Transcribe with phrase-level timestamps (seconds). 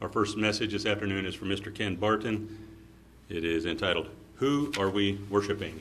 [0.00, 1.74] Our first message this afternoon is from Mr.
[1.74, 2.58] Ken Barton.
[3.28, 5.78] It is entitled, Who Are We Worshiping?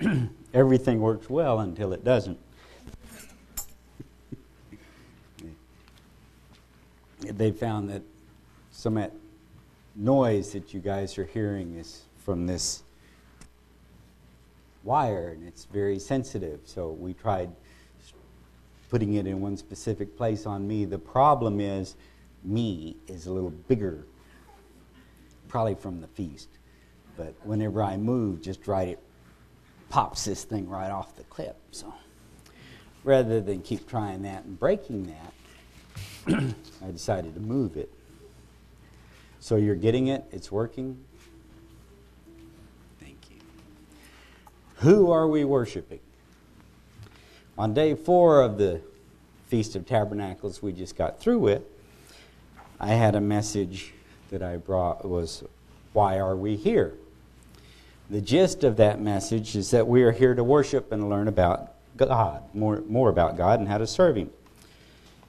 [0.00, 0.30] Ken?
[0.52, 2.40] Everything works well until it doesn't.
[7.36, 8.02] They found that
[8.70, 9.04] some
[9.96, 12.82] noise that you guys are hearing is from this
[14.84, 16.60] wire and it's very sensitive.
[16.64, 17.50] So we tried
[18.90, 20.84] putting it in one specific place on me.
[20.84, 21.96] The problem is,
[22.44, 24.04] me is a little bigger,
[25.48, 26.48] probably from the feast.
[27.16, 29.02] But whenever I move, just right, it
[29.90, 31.56] pops this thing right off the clip.
[31.72, 31.92] So
[33.04, 35.32] rather than keep trying that and breaking that,
[36.84, 37.90] I decided to move it.
[39.40, 40.24] So you're getting it?
[40.30, 41.02] It's working?
[43.00, 43.36] Thank you.
[44.76, 46.00] Who are we worshiping?
[47.56, 48.82] On day four of the
[49.46, 51.62] Feast of Tabernacles we just got through with,
[52.78, 53.94] I had a message
[54.30, 55.44] that I brought was
[55.94, 56.94] why are we here?
[58.10, 61.72] The gist of that message is that we are here to worship and learn about
[61.96, 64.30] God, more, more about God and how to serve Him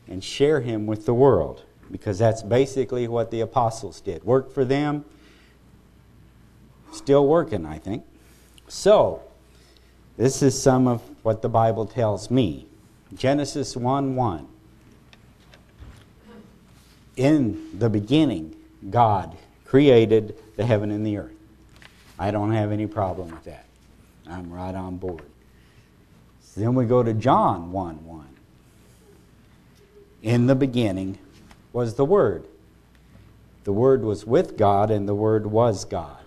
[0.10, 4.24] and share him with the world because that's basically what the apostles did.
[4.24, 5.06] Work for them,
[6.92, 8.04] still working, I think.
[8.68, 9.22] So,
[10.18, 12.68] this is some of what the Bible tells me.
[13.16, 14.48] Genesis 1 1.
[17.16, 18.56] In the beginning,
[18.90, 21.34] God created the heaven and the earth.
[22.18, 23.66] I don't have any problem with that.
[24.28, 25.24] I'm right on board.
[26.56, 28.29] then we go to John 1 1.
[30.22, 31.18] In the beginning
[31.72, 32.46] was the Word.
[33.64, 36.18] The Word was with God, and the Word was God.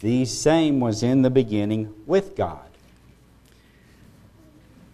[0.00, 2.60] The same was in the beginning with God.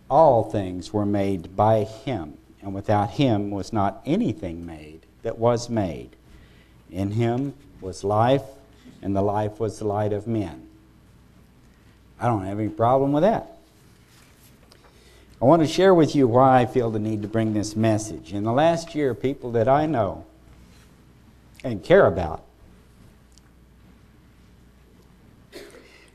[0.09, 5.69] All things were made by Him, and without Him was not anything made that was
[5.69, 6.17] made.
[6.91, 8.43] In Him was life,
[9.03, 10.67] and the life was the light of men.
[12.19, 13.59] I don't have any problem with that.
[15.41, 18.34] I want to share with you why I feel the need to bring this message.
[18.34, 20.27] In the last year, people that I know
[21.65, 22.45] and care about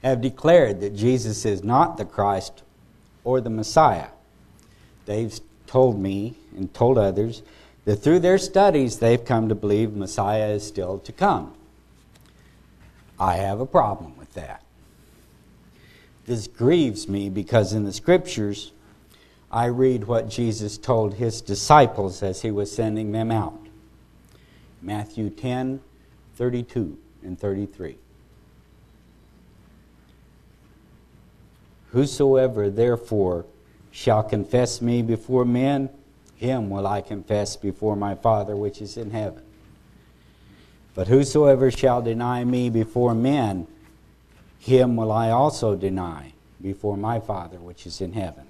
[0.03, 2.61] have declared that Jesus is not the Christ
[3.23, 4.09] or the Messiah.
[5.07, 7.41] They've told me and told others
[7.85, 11.53] that through their studies they've come to believe Messiah is still to come.
[13.19, 14.61] I have a problem with that.
[16.27, 18.71] This grieves me because in the scriptures
[19.55, 23.57] I read what Jesus told his disciples as he was sending them out.
[24.81, 25.79] Matthew 10
[26.35, 27.95] 32 and 33.
[31.91, 33.45] Whosoever therefore
[33.91, 35.89] shall confess me before men,
[36.35, 39.43] him will I confess before my Father which is in heaven.
[40.93, 43.67] But whosoever shall deny me before men,
[44.59, 48.47] him will I also deny before my Father which is in heaven.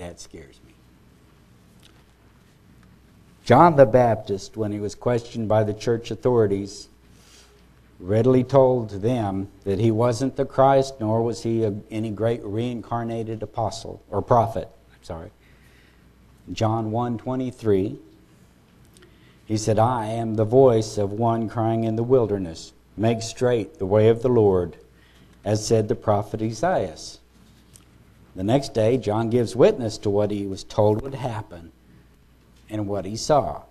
[0.00, 0.72] That scares me.
[3.44, 6.88] John the Baptist, when he was questioned by the church authorities,
[7.98, 13.42] readily told them that he wasn't the Christ, nor was he a, any great reincarnated
[13.42, 14.70] apostle or prophet.
[14.90, 15.30] I'm sorry.
[16.50, 17.98] John 1:23
[19.44, 23.84] He said, "I am the voice of one crying in the wilderness, make straight the
[23.84, 24.78] way of the Lord,
[25.44, 26.96] as said the prophet Isaiah."
[28.36, 31.72] The next day, John gives witness to what he was told would happen
[32.68, 33.62] and what he saw.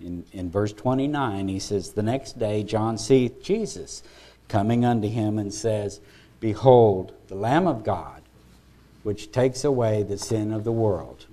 [0.00, 4.02] In, in verse 29, he says, The next day, John seeth Jesus
[4.48, 6.00] coming unto him and says,
[6.40, 8.22] Behold, the Lamb of God,
[9.02, 11.26] which takes away the sin of the world.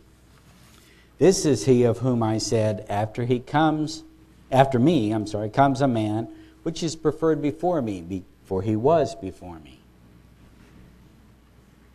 [1.17, 4.03] This is he of whom I said, After he comes,
[4.51, 6.29] after me, I'm sorry, comes a man
[6.63, 9.79] which is preferred before me, for he was before me.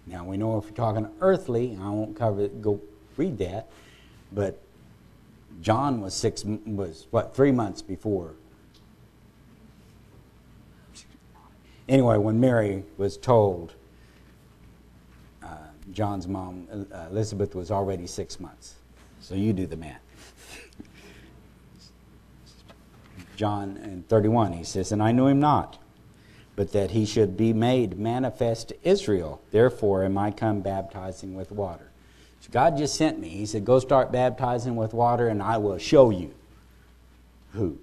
[0.06, 2.80] Now we know if we're talking earthly, I won't cover it, go
[3.16, 3.68] read that,
[4.32, 4.60] but
[5.60, 8.34] John was six was what three months before.
[11.88, 13.74] Anyway, when Mary was told,
[15.42, 15.56] uh,
[15.92, 18.76] John's mom uh, Elizabeth was already six months.
[19.20, 20.00] So you do the math.
[23.36, 25.81] John in 31, he says, And I knew him not
[26.54, 29.40] but that he should be made manifest to Israel.
[29.50, 31.88] Therefore am I come baptizing with water.
[32.40, 33.28] So God just sent me.
[33.28, 36.34] He said, Go start baptizing with water, and I will show you
[37.52, 37.78] who.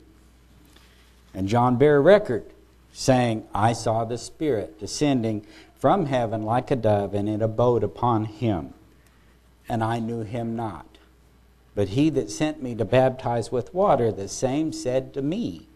[1.34, 2.46] And John bare record,
[2.92, 5.46] saying, I saw the Spirit descending
[5.76, 8.74] from heaven like a dove, and it abode upon him.
[9.68, 10.86] And I knew him not.
[11.76, 15.68] But he that sent me to baptize with water, the same said to me,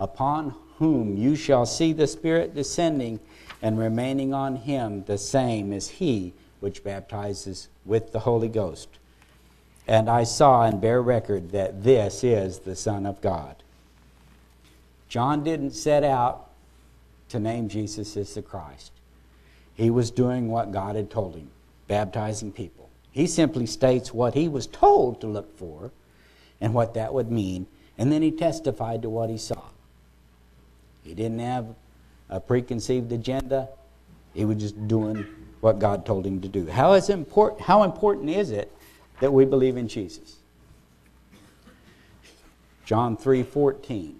[0.00, 3.20] Upon whom you shall see the Spirit descending
[3.62, 8.88] and remaining on him, the same is he which baptizes with the Holy Ghost.
[9.86, 13.56] And I saw and bear record that this is the Son of God.
[15.08, 16.50] John didn't set out
[17.28, 18.92] to name Jesus as the Christ.
[19.74, 21.50] He was doing what God had told him,
[21.86, 22.88] baptizing people.
[23.10, 25.90] He simply states what he was told to look for
[26.60, 27.66] and what that would mean,
[27.98, 29.62] and then he testified to what he saw.
[31.04, 31.66] He didn't have
[32.28, 33.68] a preconceived agenda.
[34.32, 35.24] He was just doing
[35.60, 36.66] what God told him to do.
[36.66, 38.72] How, is important, how important is it
[39.20, 40.38] that we believe in Jesus?
[42.84, 44.14] John 3:14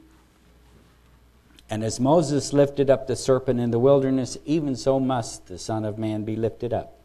[1.69, 5.85] And as Moses lifted up the serpent in the wilderness even so must the son
[5.85, 6.99] of man be lifted up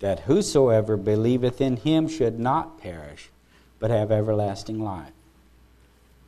[0.00, 3.30] that whosoever believeth in him should not perish
[3.78, 5.12] but have everlasting life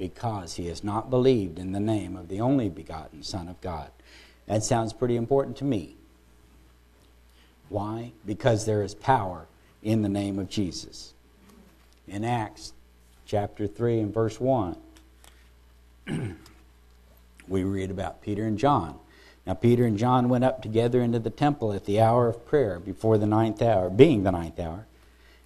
[0.00, 3.90] because he has not believed in the name of the only begotten Son of God.
[4.46, 5.94] That sounds pretty important to me.
[7.68, 8.12] Why?
[8.24, 9.46] Because there is power
[9.82, 11.12] in the name of Jesus.
[12.08, 12.72] In Acts
[13.26, 14.74] chapter 3 and verse 1,
[17.46, 18.98] we read about Peter and John.
[19.46, 22.80] Now, Peter and John went up together into the temple at the hour of prayer
[22.80, 24.86] before the ninth hour, being the ninth hour.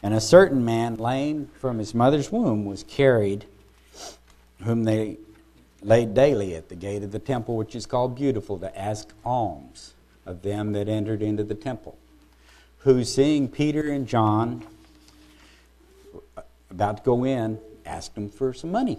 [0.00, 3.46] And a certain man, lame from his mother's womb, was carried
[4.62, 5.18] whom they
[5.82, 9.94] laid daily at the gate of the temple, which is called Beautiful, to ask alms
[10.26, 11.98] of them that entered into the temple,
[12.78, 14.64] who, seeing Peter and John
[16.70, 18.98] about to go in, asked them for some money.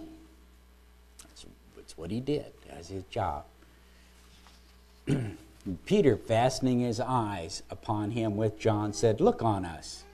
[1.22, 3.44] That's, that's what he did as his job.
[5.86, 10.04] Peter, fastening his eyes upon him with John, said, Look on us.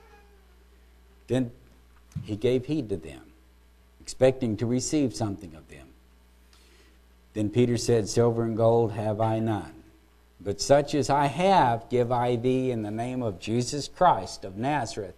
[1.29, 1.51] Then
[2.25, 3.32] he gave heed to them
[4.13, 5.87] expecting to receive something of them.
[7.33, 9.73] Then Peter said, Silver and gold have I none,
[10.39, 14.59] but such as I have give I thee in the name of Jesus Christ of
[14.59, 15.15] Nazareth.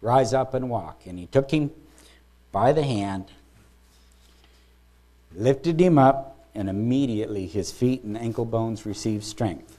[0.00, 1.02] Rise up and walk.
[1.04, 1.72] And he took him
[2.52, 3.26] by the hand,
[5.34, 9.76] lifted him up, and immediately his feet and ankle bones received strength.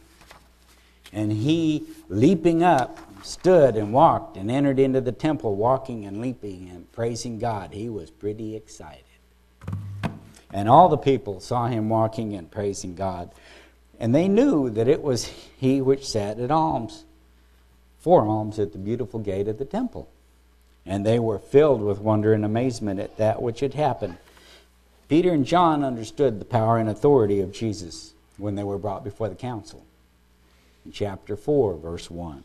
[1.13, 6.69] And he, leaping up, stood and walked and entered into the temple, walking and leaping
[6.69, 7.71] and praising God.
[7.71, 9.04] He was pretty excited.
[10.51, 13.31] And all the people saw him walking and praising God.
[14.00, 17.06] And they knew that it was he which sat at alms,
[18.00, 20.10] for alms at the beautiful gate of the temple.
[20.86, 24.18] And they were filled with wonder and amazement at that which had happened.
[25.07, 29.29] Peter and John understood the power and authority of Jesus when they were brought before
[29.29, 29.86] the council.
[30.92, 32.44] Chapter 4, verse 1.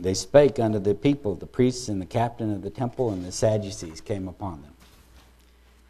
[0.00, 3.32] They spake unto the people, the priests and the captain of the temple and the
[3.32, 4.72] Sadducees came upon them.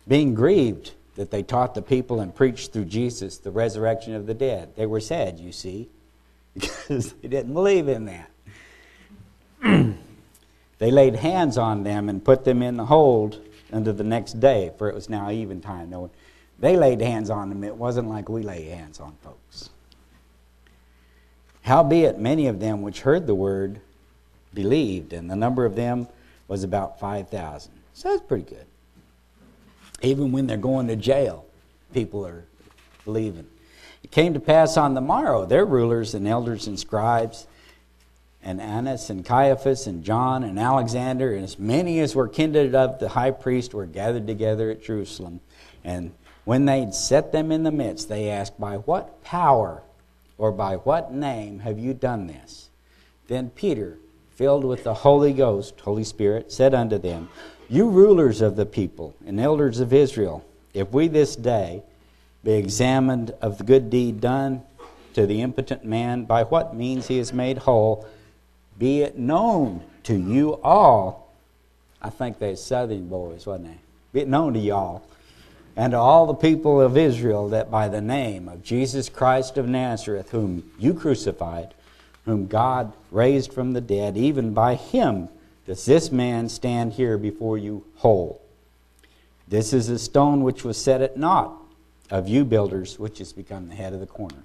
[0.08, 4.34] Being grieved that they taught the people and preached through Jesus the resurrection of the
[4.34, 4.74] dead.
[4.76, 5.88] They were sad, you see,
[6.54, 8.30] because they didn't believe in that.
[10.78, 13.38] they laid hands on them and put them in the hold
[13.72, 16.10] unto the next day, for it was now eventime.
[16.58, 17.62] They laid hands on them.
[17.62, 19.70] It wasn't like we lay hands on folks.
[21.62, 23.80] Howbeit, many of them which heard the word
[24.54, 26.08] believed, and the number of them
[26.48, 27.72] was about 5,000.
[27.94, 28.66] So that's pretty good.
[30.02, 31.44] Even when they're going to jail,
[31.92, 32.44] people are
[33.04, 33.46] believing.
[34.02, 37.46] It came to pass on the morrow, their rulers and elders and scribes,
[38.42, 42.98] and Annas and Caiaphas and John and Alexander, and as many as were kindred of
[42.98, 45.40] the high priest, were gathered together at Jerusalem.
[45.84, 46.12] And
[46.44, 49.82] when they'd set them in the midst, they asked, By what power
[50.40, 52.70] or by what name have you done this?
[53.28, 53.98] Then Peter,
[54.30, 57.28] filled with the Holy Ghost, Holy Spirit, said unto them,
[57.68, 60.42] You rulers of the people and elders of Israel,
[60.72, 61.82] if we this day
[62.42, 64.62] be examined of the good deed done
[65.12, 68.08] to the impotent man, by what means he is made whole,
[68.78, 71.34] be it known to you all.
[72.00, 73.78] I think they're southern boys, wasn't they?
[74.12, 75.02] be it known to y'all
[75.80, 79.66] and to all the people of Israel that by the name of Jesus Christ of
[79.66, 81.72] Nazareth, whom you crucified,
[82.26, 85.30] whom God raised from the dead, even by him
[85.64, 88.42] does this man stand here before you whole.
[89.48, 91.56] This is a stone which was set at naught
[92.10, 94.42] of you builders, which has become the head of the corner.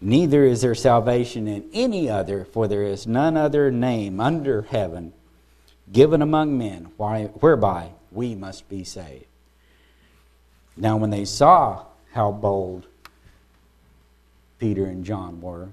[0.00, 5.12] Neither is there salvation in any other, for there is none other name under heaven
[5.92, 9.24] given among men whereby we must be saved.
[10.78, 12.86] Now, when they saw how bold
[14.60, 15.70] Peter and John were,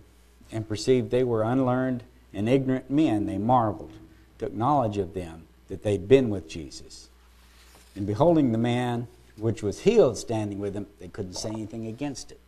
[0.52, 3.94] and perceived they were unlearned and ignorant men, they marveled,
[4.40, 7.10] took knowledge of them that they'd been with Jesus.
[7.96, 9.08] And beholding the man
[9.38, 12.40] which was healed standing with them, they couldn't say anything against it.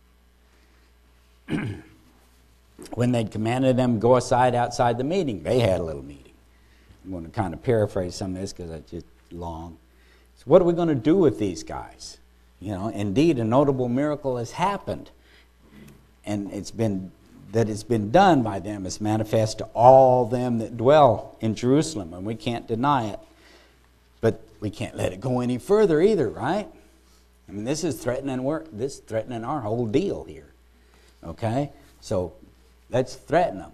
[2.94, 6.32] when they'd commanded them go aside outside the meeting, they had a little meeting.
[7.04, 9.78] I'm going to kind of paraphrase some of this because it's just long.
[10.36, 12.18] So, what are we going to do with these guys?
[12.60, 15.10] You know, indeed, a notable miracle has happened,
[16.24, 17.12] and it's been
[17.52, 22.12] that it's been done by them is manifest to all them that dwell in Jerusalem,
[22.12, 23.18] and we can't deny it.
[24.20, 26.68] But we can't let it go any further either, right?
[27.48, 28.66] I mean, this is threatening work.
[28.70, 30.48] This is threatening our whole deal here.
[31.24, 32.34] Okay, so
[32.90, 33.72] let's threaten them.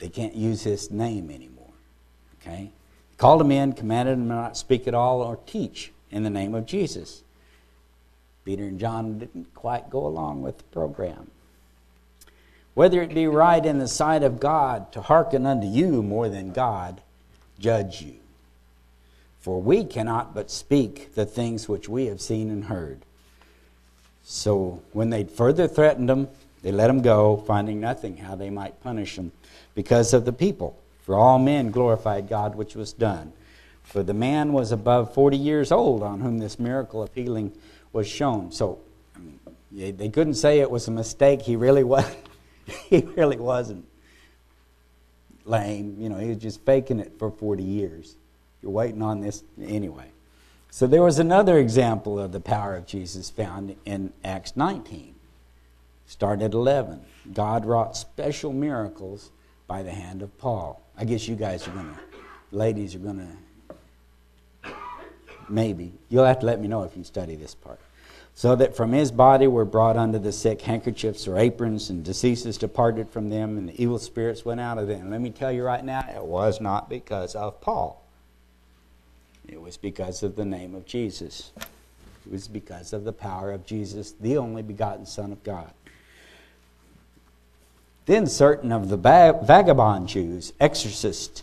[0.00, 1.70] They can't use his name anymore.
[2.40, 2.70] Okay,
[3.18, 6.54] called them in, commanded them not to speak at all or teach in the name
[6.54, 7.22] of Jesus.
[8.44, 11.30] Peter and John didn't quite go along with the program.
[12.72, 16.52] Whether it be right in the sight of God to hearken unto you more than
[16.52, 17.02] God
[17.58, 18.14] judge you.
[19.40, 23.00] For we cannot but speak the things which we have seen and heard.
[24.24, 26.28] So when they further threatened them,
[26.62, 29.32] they let them go, finding nothing how they might punish them
[29.74, 30.78] because of the people.
[31.08, 33.32] For all men glorified God which was done.
[33.82, 37.50] For the man was above 40 years old on whom this miracle of healing
[37.94, 38.52] was shown.
[38.52, 38.80] So
[39.72, 41.40] they couldn't say it was a mistake.
[41.40, 42.04] He really was.
[42.90, 43.86] he really wasn't
[45.46, 45.96] lame.
[45.98, 48.14] You know, he was just faking it for 40 years.
[48.60, 50.10] You're waiting on this anyway.
[50.70, 55.14] So there was another example of the power of Jesus found in Acts 19.
[56.06, 57.00] Start at 11.
[57.32, 59.30] God wrought special miracles
[59.66, 60.82] by the hand of Paul.
[60.98, 61.94] I guess you guys are to,
[62.50, 63.26] ladies are to,
[65.48, 65.92] maybe.
[66.08, 67.78] You'll have to let me know if you study this part.
[68.34, 72.58] So that from his body were brought unto the sick handkerchiefs or aprons, and diseases
[72.58, 75.10] departed from them, and the evil spirits went out of them.
[75.10, 78.04] Let me tell you right now, it was not because of Paul.
[79.48, 81.52] It was because of the name of Jesus.
[81.56, 85.72] It was because of the power of Jesus, the only begotten Son of God.
[88.08, 91.42] Then certain of the vagabond Jews, exorcists,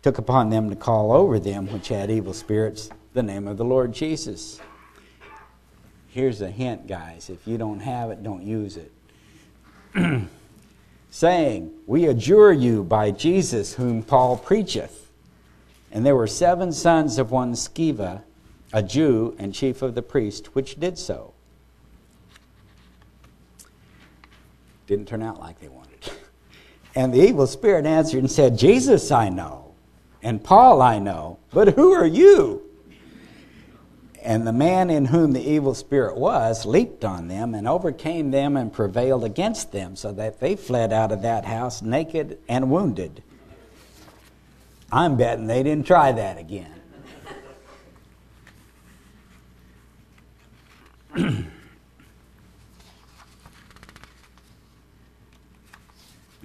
[0.00, 3.64] took upon them to call over them which had evil spirits the name of the
[3.66, 4.58] Lord Jesus.
[6.08, 7.28] Here's a hint, guys.
[7.28, 8.90] If you don't have it, don't use it.
[11.10, 15.10] Saying, We adjure you by Jesus whom Paul preacheth.
[15.92, 18.22] And there were seven sons of one Sceva,
[18.72, 21.34] a Jew and chief of the priests, which did so.
[24.86, 25.87] Didn't turn out like they wanted.
[26.98, 29.72] And the evil spirit answered and said, Jesus I know,
[30.20, 32.60] and Paul I know, but who are you?
[34.20, 38.56] And the man in whom the evil spirit was leaped on them and overcame them
[38.56, 43.22] and prevailed against them, so that they fled out of that house naked and wounded.
[44.90, 46.77] I'm betting they didn't try that again.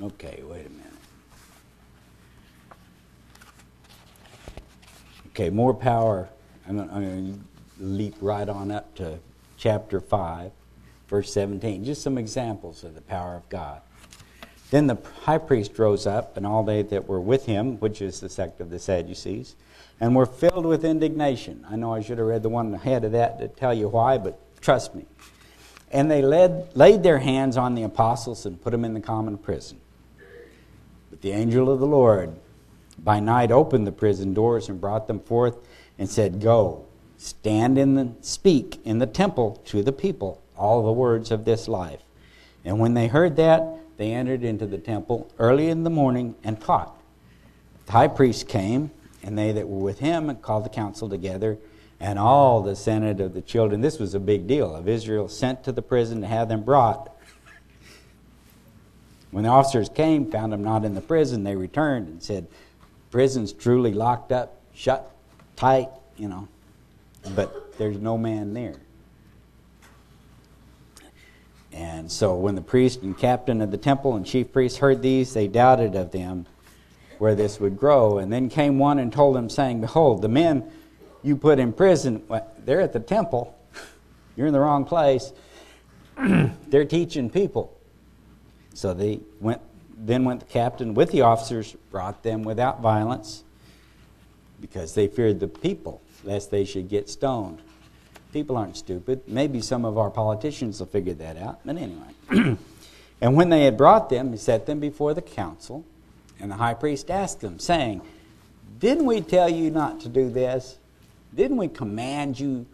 [0.03, 0.85] Okay, wait a minute.
[5.27, 6.27] Okay, more power.
[6.67, 7.41] I'm going
[7.79, 9.17] to leap right on up to
[9.55, 10.51] chapter 5,
[11.07, 11.85] verse 17.
[11.85, 13.79] Just some examples of the power of God.
[14.71, 18.19] Then the high priest rose up, and all they that were with him, which is
[18.19, 19.55] the sect of the Sadducees,
[20.01, 21.65] and were filled with indignation.
[21.69, 24.17] I know I should have read the one ahead of that to tell you why,
[24.17, 25.05] but trust me.
[25.91, 29.37] And they led, laid their hands on the apostles and put them in the common
[29.37, 29.79] prison.
[31.13, 32.33] But the angel of the Lord
[32.97, 35.57] by night opened the prison doors and brought them forth
[35.99, 40.91] and said, Go, stand in the speak in the temple to the people all the
[40.91, 42.01] words of this life.
[42.65, 43.63] And when they heard that,
[43.97, 46.99] they entered into the temple early in the morning and taught.
[47.85, 48.89] The high priest came,
[49.21, 51.59] and they that were with him and called the council together,
[51.99, 53.81] and all the senate of the children.
[53.81, 57.12] This was a big deal of Israel sent to the prison to have them brought.
[59.33, 62.45] When the officers came, found him not in the prison, they returned and said,
[63.09, 65.11] prison's truly locked up, shut
[65.55, 66.47] tight, you know,
[67.35, 68.75] but there's no man there.
[71.71, 75.33] And so when the priest and captain of the temple and chief priests heard these,
[75.33, 76.45] they doubted of them
[77.17, 78.19] where this would grow.
[78.19, 80.69] And then came one and told them, saying, Behold, the men
[81.23, 82.21] you put in prison,
[82.65, 83.57] they're at the temple.
[84.35, 85.33] You're in the wrong place.
[86.67, 87.75] they're teaching people.
[88.73, 89.61] So they went.
[89.95, 93.43] Then went the captain with the officers, brought them without violence,
[94.59, 97.61] because they feared the people, lest they should get stoned.
[98.33, 99.21] People aren't stupid.
[99.27, 101.59] Maybe some of our politicians will figure that out.
[101.63, 102.57] But anyway.
[103.21, 105.85] and when they had brought them, he set them before the council.
[106.39, 108.01] And the high priest asked them, saying,
[108.79, 110.79] Didn't we tell you not to do this?
[111.35, 112.65] Didn't we command you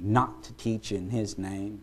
[0.00, 1.82] not to teach in his name?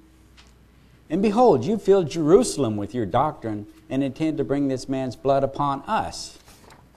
[1.09, 5.43] And behold, you fill Jerusalem with your doctrine and intend to bring this man's blood
[5.43, 6.39] upon us.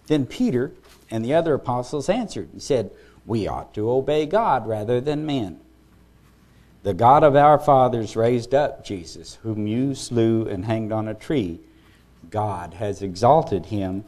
[0.07, 0.73] Then Peter
[1.11, 2.91] and the other apostles answered and said,
[3.27, 5.61] We ought to obey God rather than men.
[6.83, 11.15] The God of our fathers raised up Jesus, whom you slew and hanged on a
[11.15, 11.61] tree.
[12.31, 14.05] God has exalted him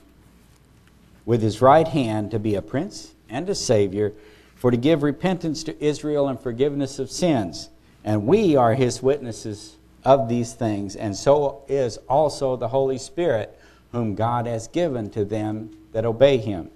[1.26, 4.14] with his right hand to be a prince and a savior,
[4.54, 7.69] for to give repentance to Israel and forgiveness of sins.
[8.02, 13.59] And we are his witnesses of these things, and so is also the Holy Spirit,
[13.92, 16.71] whom God has given to them that obey him.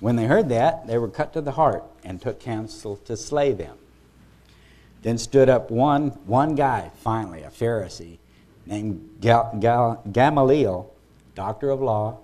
[0.00, 3.52] When they heard that, they were cut to the heart and took counsel to slay
[3.52, 3.78] them.
[5.02, 8.18] Then stood up one, one guy, finally, a Pharisee,
[8.66, 10.92] named Gal, Gal, Gamaliel,
[11.34, 12.18] doctor of law.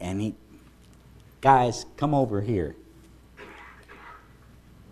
[0.00, 0.34] And he,
[1.40, 2.76] guys, come over here.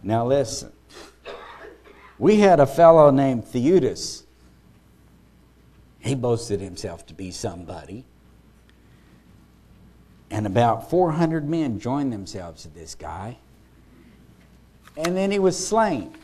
[0.03, 0.73] Now listen.
[2.19, 4.25] We had a fellow named Theudas.
[5.99, 8.05] He boasted himself to be somebody.
[10.31, 13.39] And about 400 men joined themselves to this guy
[14.97, 16.15] and then he was slain.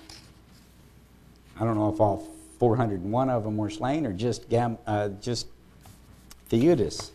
[1.58, 2.28] I don't know if all
[2.58, 5.46] 401 of them were slain or just, Gam, uh, just
[6.50, 7.10] Theudas.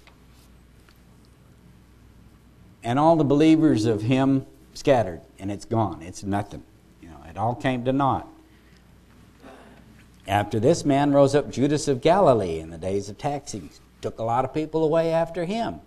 [2.84, 6.02] And all the believers of him scattered, and it's gone.
[6.02, 6.64] It's nothing.
[7.02, 8.28] You know, it all came to naught.
[10.28, 13.70] After this man rose up Judas of Galilee in the days of taxing.
[14.02, 15.80] Took a lot of people away after him.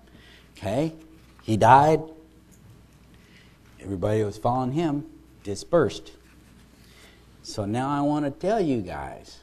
[0.56, 0.94] Okay?
[1.42, 2.00] He died.
[3.80, 5.06] Everybody who was following him
[5.42, 6.12] dispersed.
[7.42, 9.40] So now I want to tell you guys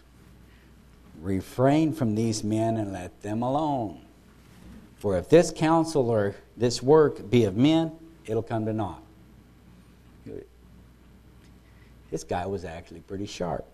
[1.22, 4.02] refrain from these men and let them alone.
[4.98, 7.92] For if this counsel or this work be of men,
[8.26, 9.02] it'll come to naught.
[12.12, 13.66] This guy was actually pretty sharp.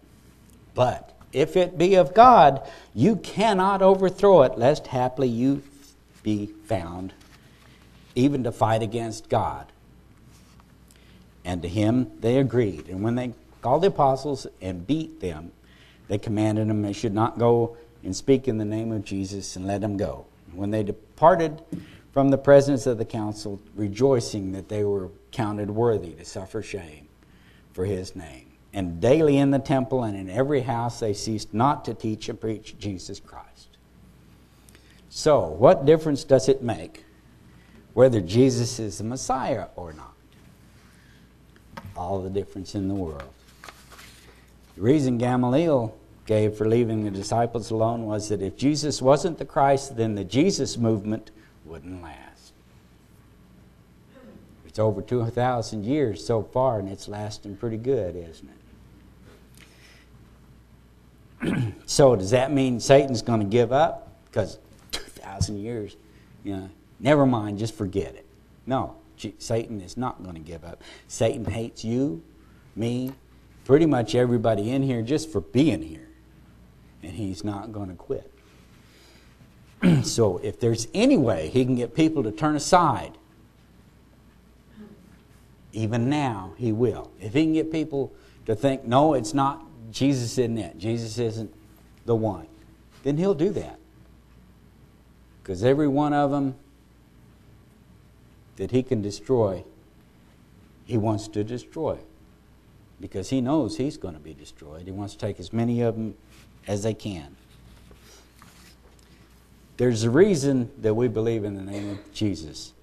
[0.76, 5.64] But if it be of God, you cannot overthrow it, lest haply you
[6.22, 7.14] be found
[8.16, 9.72] even to fight against God.
[11.44, 12.88] And to him they agreed.
[12.88, 15.52] And when they called the apostles and beat them,
[16.08, 19.66] they commanded them they should not go and speak in the name of Jesus and
[19.66, 20.26] let them go.
[20.54, 21.62] When they departed
[22.12, 27.08] from the presence of the council, rejoicing that they were counted worthy to suffer shame
[27.74, 28.53] for his name.
[28.74, 32.40] And daily in the temple and in every house they ceased not to teach and
[32.40, 33.78] preach Jesus Christ.
[35.10, 37.06] So, what difference does it make
[37.94, 40.14] whether Jesus is the Messiah or not?
[41.96, 43.34] all the difference in the world.
[44.76, 49.46] The reason Gamaliel gave for leaving the disciples alone was that if Jesus wasn't the
[49.46, 51.32] Christ, then the Jesus movement
[51.66, 52.54] wouldn't last.
[54.66, 58.63] It's over 2,000 years so far, and it's lasting pretty good, isn't it?
[61.86, 64.10] so, does that mean Satan's going to give up?
[64.26, 64.60] Because
[64.92, 65.96] 2,000 years,
[66.44, 68.26] you know, never mind, just forget it.
[68.66, 68.96] No.
[69.38, 70.82] Satan is not going to give up.
[71.08, 72.24] Satan hates you,
[72.76, 73.14] me,
[73.66, 76.10] pretty much everybody in here just for being here.
[77.02, 78.32] And he's not going to quit.
[80.04, 83.18] so if there's any way he can get people to turn aside,
[85.72, 87.12] even now he will.
[87.20, 88.14] If he can get people
[88.46, 91.54] to think, no, it's not, Jesus isn't it, Jesus isn't
[92.06, 92.48] the one,
[93.04, 93.80] then he'll do that.
[95.42, 96.56] Because every one of them
[98.56, 99.64] that he can destroy,
[100.86, 101.98] he wants to destroy.
[103.00, 104.84] Because he knows he's going to be destroyed.
[104.86, 106.16] He wants to take as many of them
[106.68, 107.36] as they can.
[109.78, 112.74] There's a reason that we believe in the name of Jesus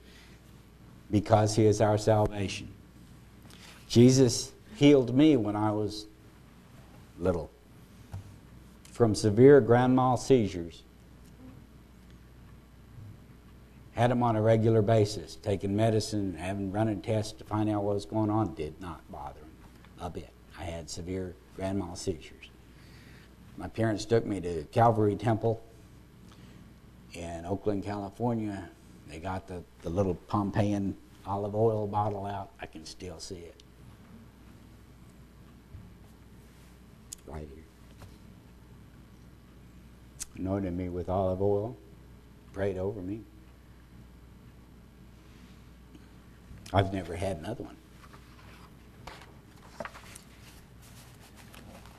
[1.10, 2.68] because he is our salvation.
[3.88, 6.06] Jesus healed me when I was
[7.20, 7.50] little
[8.90, 10.82] from severe grand mal seizures
[14.00, 17.94] Had them on a regular basis, taking medicine, having running tests to find out what
[17.94, 18.54] was going on.
[18.54, 19.50] Did not bother them
[20.00, 20.30] a bit.
[20.58, 22.48] I had severe grand mal seizures.
[23.58, 25.62] My parents took me to Calvary Temple
[27.12, 28.70] in Oakland, California.
[29.06, 30.94] They got the, the little Pompeian
[31.26, 32.52] olive oil bottle out.
[32.58, 33.62] I can still see it.
[37.38, 37.48] Here.
[40.36, 41.76] Anointed me with olive oil,
[42.52, 43.20] prayed over me.
[46.72, 47.76] I've never had another one.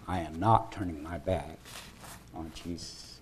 [0.08, 1.58] I am not turning my back
[2.34, 3.20] on Jesus.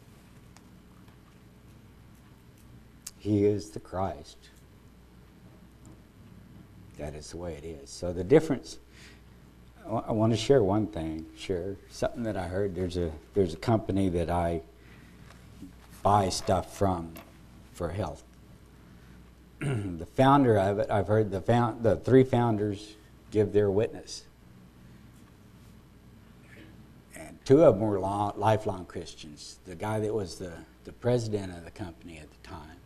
[3.19, 4.37] He is the Christ.
[6.97, 7.89] That is the way it is.
[7.89, 8.79] So the difference.
[9.89, 11.25] I want to share one thing.
[11.35, 12.75] Share something that I heard.
[12.75, 14.61] There's a there's a company that I
[16.03, 17.13] buy stuff from
[17.73, 18.23] for health.
[19.59, 22.95] the founder of it, I've heard the found, the three founders
[23.31, 24.23] give their witness.
[27.15, 29.59] And two of them were long, lifelong Christians.
[29.65, 30.53] The guy that was the,
[30.85, 32.77] the president of the company at the time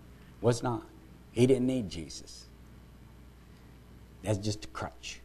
[0.42, 0.84] was not.
[1.32, 2.46] He didn't need Jesus.
[4.24, 5.20] That's just a crutch.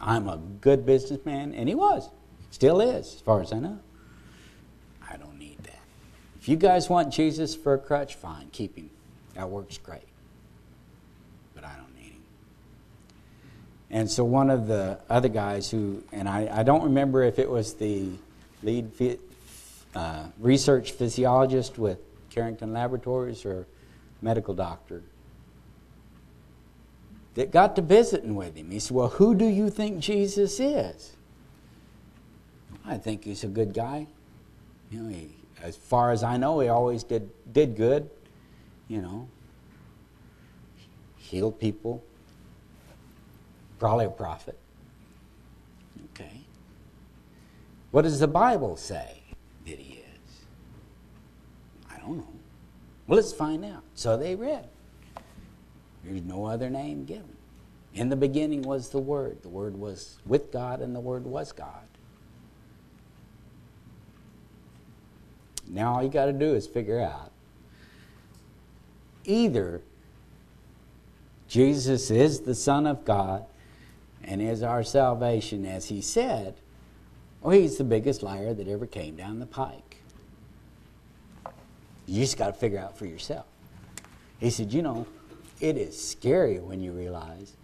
[0.00, 2.08] I'm a good businessman, and he was.
[2.50, 3.78] Still is, as far as I know.
[5.08, 5.80] I don't need that.
[6.40, 8.90] If you guys want Jesus for a crutch, fine, keep him.
[9.34, 10.08] That works great.
[11.54, 12.22] But I don't need him.
[13.90, 17.50] And so one of the other guys who, and I, I don't remember if it
[17.50, 18.10] was the
[18.62, 19.18] lead
[19.94, 21.98] uh, research physiologist with
[22.30, 23.66] Carrington Laboratories or
[24.22, 25.02] medical doctor,
[27.38, 28.68] that got to visiting with him.
[28.72, 31.14] He said, Well, who do you think Jesus is?
[32.84, 34.08] I think he's a good guy.
[34.90, 35.30] You know, he,
[35.62, 38.10] as far as I know, he always did, did good.
[38.88, 39.28] You know,
[41.16, 42.02] healed people.
[43.78, 44.58] Probably a prophet.
[46.12, 46.40] Okay.
[47.92, 49.22] What does the Bible say
[49.64, 50.30] that he is?
[51.88, 52.34] I don't know.
[53.06, 53.84] Well, let's find out.
[53.94, 54.68] So they read.
[56.04, 57.36] There's no other name given.
[57.94, 59.42] In the beginning was the Word.
[59.42, 61.84] The Word was with God, and the Word was God.
[65.68, 67.30] Now all you got to do is figure out
[69.24, 69.82] either
[71.48, 73.44] Jesus is the Son of God
[74.24, 76.54] and is our salvation, as he said,
[77.42, 79.96] or he's the biggest liar that ever came down the pike.
[82.06, 83.46] You just got to figure out for yourself.
[84.38, 85.06] He said, You know,
[85.60, 87.54] it is scary when you realize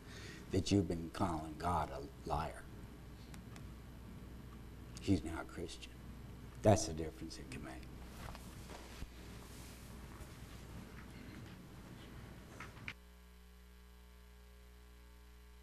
[0.52, 2.62] that you've been calling God a liar.
[5.00, 5.92] He's now a Christian.
[6.62, 7.83] That's the difference it can make.